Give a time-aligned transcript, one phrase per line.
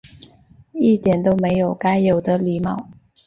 [0.73, 2.89] 一点都没有该有的礼貌